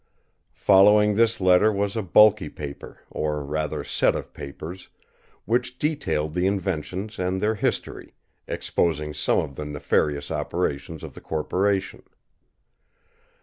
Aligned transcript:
Following 0.55 1.13
this 1.13 1.39
letter 1.39 1.71
was 1.71 1.95
a 1.95 2.01
bulky 2.01 2.49
paper, 2.49 3.01
or 3.11 3.43
rather 3.45 3.83
set 3.83 4.15
of 4.15 4.33
papers, 4.33 4.89
which 5.45 5.77
detailed 5.77 6.33
the 6.33 6.47
inventions 6.47 7.19
and 7.19 7.39
their 7.39 7.53
history, 7.53 8.15
exposing 8.47 9.13
some 9.13 9.37
of 9.37 9.55
the 9.55 9.63
nefarious 9.65 10.31
operations 10.31 11.03
of 11.03 11.13
the 11.13 11.21
corporation. 11.21 12.01